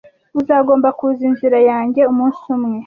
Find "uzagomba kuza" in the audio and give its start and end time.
0.39-1.21